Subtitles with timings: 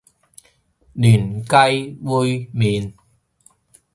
[0.03, 2.93] 嫩雞煨麵